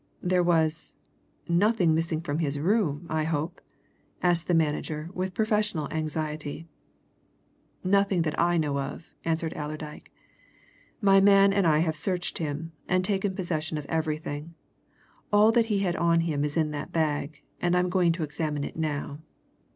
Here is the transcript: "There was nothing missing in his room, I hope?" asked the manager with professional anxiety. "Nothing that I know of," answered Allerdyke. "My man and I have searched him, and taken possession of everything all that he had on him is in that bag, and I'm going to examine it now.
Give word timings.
"There 0.23 0.41
was 0.41 0.99
nothing 1.47 1.93
missing 1.93 2.25
in 2.27 2.39
his 2.39 2.57
room, 2.57 3.05
I 3.07 3.23
hope?" 3.25 3.61
asked 4.23 4.47
the 4.47 4.55
manager 4.55 5.11
with 5.13 5.35
professional 5.35 5.91
anxiety. 5.93 6.67
"Nothing 7.83 8.23
that 8.23 8.39
I 8.41 8.57
know 8.57 8.79
of," 8.79 9.13
answered 9.25 9.53
Allerdyke. 9.55 10.11
"My 11.01 11.21
man 11.21 11.53
and 11.53 11.67
I 11.67 11.77
have 11.81 11.95
searched 11.95 12.39
him, 12.39 12.71
and 12.87 13.05
taken 13.05 13.35
possession 13.35 13.77
of 13.77 13.85
everything 13.85 14.55
all 15.31 15.51
that 15.51 15.67
he 15.67 15.81
had 15.81 15.95
on 15.95 16.21
him 16.21 16.43
is 16.43 16.57
in 16.57 16.71
that 16.71 16.91
bag, 16.91 17.43
and 17.61 17.77
I'm 17.77 17.91
going 17.91 18.11
to 18.13 18.23
examine 18.23 18.63
it 18.63 18.75
now. 18.77 19.19